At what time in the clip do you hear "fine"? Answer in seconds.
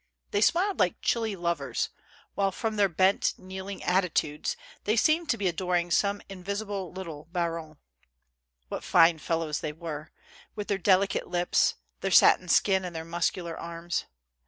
8.83-9.19